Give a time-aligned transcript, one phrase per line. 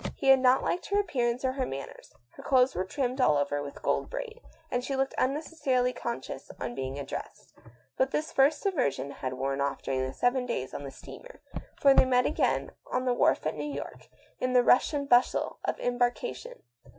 [0.15, 3.61] He had not liked her appearance or her manners; her clothes were trimmed all over
[3.61, 7.53] with gold braid, and she looked unnecessarily conscious on being ad dressed;
[7.97, 11.39] but this first aversion had worn off during the seven days on the steamer,
[11.79, 14.09] for they met again on the wharf at New York,
[14.39, 15.85] in the rush and bustle of embarkation.
[15.91, 16.89] 172 THE STORY OF A MODERN WOMAN.